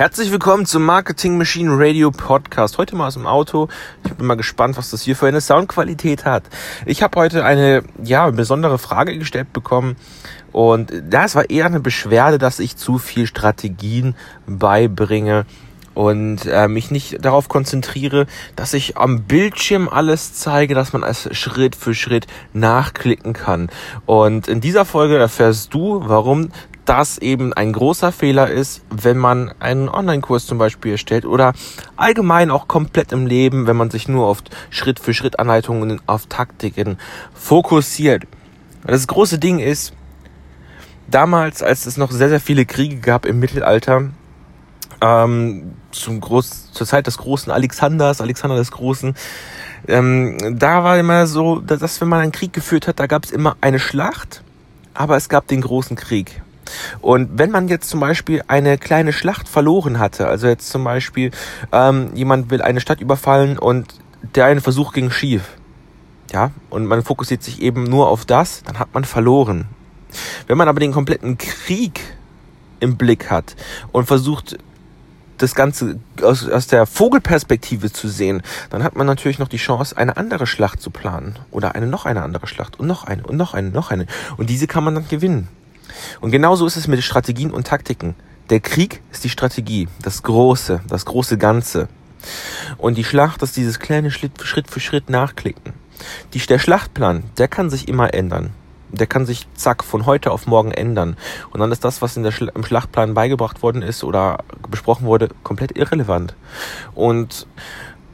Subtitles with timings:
[0.00, 2.78] Herzlich willkommen zum Marketing Machine Radio Podcast.
[2.78, 3.68] Heute mal aus dem Auto.
[4.02, 6.44] Ich bin mal gespannt, was das hier für eine Soundqualität hat.
[6.86, 9.96] Ich habe heute eine ja besondere Frage gestellt bekommen
[10.52, 14.14] und das war eher eine Beschwerde, dass ich zu viel Strategien
[14.46, 15.44] beibringe
[15.92, 18.26] und äh, mich nicht darauf konzentriere,
[18.56, 23.68] dass ich am Bildschirm alles zeige, dass man es Schritt für Schritt nachklicken kann.
[24.06, 26.52] Und in dieser Folge erfährst du, warum
[26.90, 31.52] das eben ein großer Fehler ist, wenn man einen Online-Kurs zum Beispiel erstellt oder
[31.94, 36.26] allgemein auch komplett im Leben, wenn man sich nur auf Schritt für Schritt Anleitungen, auf
[36.26, 36.98] Taktiken
[37.32, 38.24] fokussiert.
[38.84, 39.92] Das große Ding ist,
[41.06, 44.10] damals, als es noch sehr, sehr viele Kriege gab im Mittelalter,
[45.00, 49.14] ähm, zum Groß, zur Zeit des großen Alexanders, Alexander des Großen,
[49.86, 53.30] ähm, da war immer so, dass wenn man einen Krieg geführt hat, da gab es
[53.30, 54.42] immer eine Schlacht,
[54.92, 56.42] aber es gab den großen Krieg.
[57.00, 61.30] Und wenn man jetzt zum Beispiel eine kleine Schlacht verloren hatte, also jetzt zum Beispiel
[61.72, 63.94] ähm, jemand will eine Stadt überfallen und
[64.34, 65.42] der eine Versuch ging schief,
[66.32, 69.66] ja, und man fokussiert sich eben nur auf das, dann hat man verloren.
[70.46, 72.00] Wenn man aber den kompletten Krieg
[72.80, 73.56] im Blick hat
[73.92, 74.58] und versucht,
[75.40, 79.96] das Ganze aus, aus der Vogelperspektive zu sehen, dann hat man natürlich noch die Chance,
[79.96, 81.38] eine andere Schlacht zu planen.
[81.50, 84.06] Oder eine noch eine andere Schlacht und noch eine und noch eine, noch eine.
[84.36, 85.48] Und diese kann man dann gewinnen.
[86.20, 88.14] Und genauso ist es mit Strategien und Taktiken.
[88.50, 91.88] Der Krieg ist die Strategie, das Große, das große Ganze.
[92.78, 95.72] Und die Schlacht ist dieses kleine Schritt, für Schritt nachklicken.
[96.34, 98.50] Die, der Schlachtplan, der kann sich immer ändern.
[98.90, 101.16] Der kann sich zack von heute auf morgen ändern.
[101.50, 105.28] Und dann ist das, was in der im Schlachtplan beigebracht worden ist oder besprochen wurde,
[105.44, 106.34] komplett irrelevant.
[106.94, 107.46] Und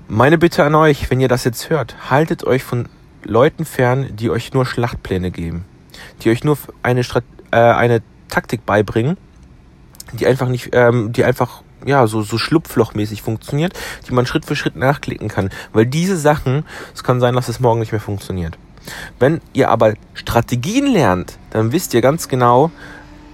[0.08, 2.88] meine Bitte an euch, wenn ihr das jetzt hört, haltet euch von
[3.24, 5.64] Leuten fern, die euch nur Schlachtpläne geben,
[6.22, 9.16] die euch nur eine Strategie äh, eine Taktik beibringen,
[10.12, 13.72] die einfach nicht, ähm, die einfach ja so so schlupflochmäßig funktioniert,
[14.08, 17.60] die man Schritt für Schritt nachklicken kann, weil diese Sachen, es kann sein, dass es
[17.60, 18.58] morgen nicht mehr funktioniert.
[19.18, 22.70] Wenn ihr aber Strategien lernt, dann wisst ihr ganz genau,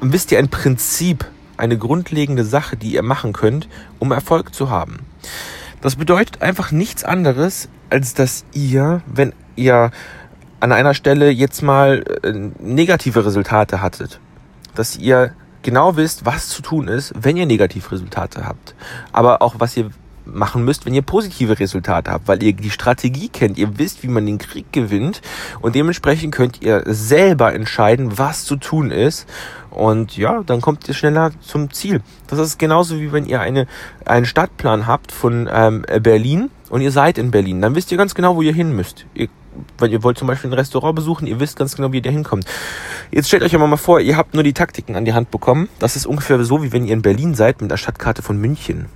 [0.01, 3.69] wisst ihr ein Prinzip, eine grundlegende Sache, die ihr machen könnt,
[3.99, 5.01] um Erfolg zu haben.
[5.81, 9.91] Das bedeutet einfach nichts anderes, als dass ihr, wenn ihr
[10.62, 14.21] an einer Stelle jetzt mal äh, negative Resultate hattet.
[14.77, 18.77] Dass ihr genau wisst, was zu tun ist, wenn ihr negative Resultate habt.
[19.12, 19.91] Aber auch was ihr
[20.25, 24.09] machen müsst, wenn ihr positive Resultate habt, weil ihr die Strategie kennt, ihr wisst, wie
[24.09, 25.21] man den Krieg gewinnt
[25.61, 29.28] und dementsprechend könnt ihr selber entscheiden, was zu tun ist
[29.71, 32.03] und ja, dann kommt ihr schneller zum Ziel.
[32.28, 33.67] Das ist genauso wie wenn ihr eine,
[34.05, 38.15] einen Stadtplan habt von ähm, Berlin und ihr seid in Berlin, dann wisst ihr ganz
[38.15, 39.06] genau, wo ihr hin müsst.
[39.15, 39.28] Ihr
[39.79, 42.11] weil ihr wollt zum Beispiel ein Restaurant besuchen, ihr wisst ganz genau, wie ihr da
[42.11, 42.45] hinkommt.
[43.11, 45.69] Jetzt stellt euch aber mal vor, ihr habt nur die Taktiken an die Hand bekommen.
[45.79, 48.87] Das ist ungefähr so, wie wenn ihr in Berlin seid mit der Stadtkarte von München.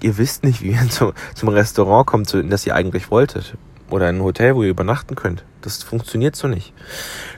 [0.00, 3.56] Ihr wisst nicht, wie ihr zum, zum Restaurant kommt, in das ihr eigentlich wolltet.
[3.90, 5.44] Oder in ein Hotel, wo ihr übernachten könnt.
[5.60, 6.72] Das funktioniert so nicht.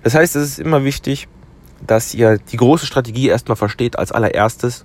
[0.03, 1.29] Das heißt, es ist immer wichtig,
[1.87, 4.85] dass ihr die große Strategie erstmal versteht als allererstes.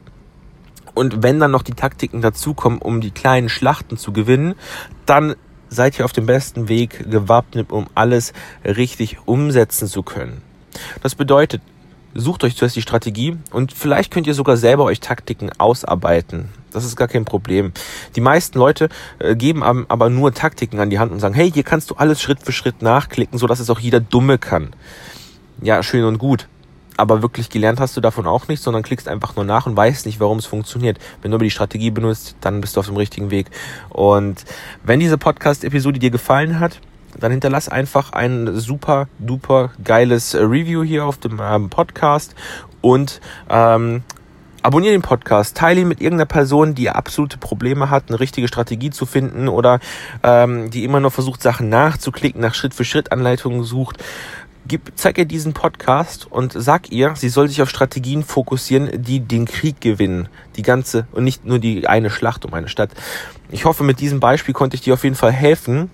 [0.93, 4.55] Und wenn dann noch die Taktiken dazukommen, um die kleinen Schlachten zu gewinnen,
[5.05, 5.35] dann
[5.71, 8.33] seid ihr auf dem besten Weg gewappnet, um alles
[8.63, 10.43] richtig umsetzen zu können.
[11.01, 11.61] Das bedeutet,
[12.13, 16.49] sucht euch zuerst die Strategie und vielleicht könnt ihr sogar selber euch Taktiken ausarbeiten.
[16.71, 17.71] Das ist gar kein Problem.
[18.15, 18.89] Die meisten Leute
[19.19, 22.21] äh, geben aber nur Taktiken an die Hand und sagen, hey, hier kannst du alles
[22.21, 24.71] Schritt für Schritt nachklicken, so dass es auch jeder Dumme kann.
[25.61, 26.47] Ja, schön und gut
[26.97, 30.05] aber wirklich gelernt hast du davon auch nicht, sondern klickst einfach nur nach und weißt
[30.05, 30.99] nicht, warum es funktioniert.
[31.21, 33.47] Wenn du aber die Strategie benutzt, dann bist du auf dem richtigen Weg.
[33.89, 34.45] Und
[34.83, 36.79] wenn diese Podcast-Episode dir gefallen hat,
[37.19, 42.35] dann hinterlass einfach ein super duper geiles Review hier auf dem ähm, Podcast
[42.81, 43.19] und
[43.49, 44.03] ähm,
[44.61, 48.91] abonniere den Podcast, teile ihn mit irgendeiner Person, die absolute Probleme hat, eine richtige Strategie
[48.91, 49.79] zu finden oder
[50.23, 53.97] ähm, die immer nur versucht, Sachen nachzuklicken, nach Schritt für Schritt Anleitungen sucht
[54.67, 59.19] gib, zeig ihr diesen Podcast und sag ihr, sie soll sich auf Strategien fokussieren, die
[59.19, 60.29] den Krieg gewinnen.
[60.55, 62.91] Die ganze und nicht nur die eine Schlacht um eine Stadt.
[63.53, 65.91] Ich hoffe, mit diesem Beispiel konnte ich dir auf jeden Fall helfen.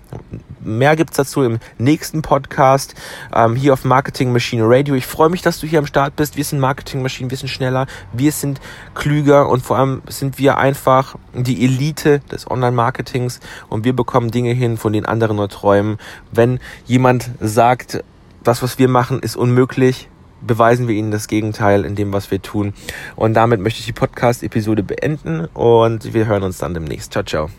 [0.60, 2.94] Mehr gibt's dazu im nächsten Podcast
[3.34, 4.94] ähm, hier auf Marketing Machine Radio.
[4.94, 6.36] Ich freue mich, dass du hier am Start bist.
[6.36, 8.60] Wir sind Marketing Machine, wir sind schneller, wir sind
[8.94, 14.52] klüger und vor allem sind wir einfach die Elite des Online-Marketings und wir bekommen Dinge
[14.52, 15.98] hin, von denen andere nur träumen.
[16.30, 18.04] Wenn jemand sagt,
[18.42, 20.08] das, was wir machen, ist unmöglich.
[20.40, 22.72] Beweisen wir ihnen das Gegenteil in dem, was wir tun.
[23.16, 27.12] Und damit möchte ich die Podcast-Episode beenden und wir hören uns dann demnächst.
[27.12, 27.50] Ciao, ciao.